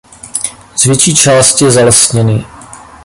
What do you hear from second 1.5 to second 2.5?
je zalesněný.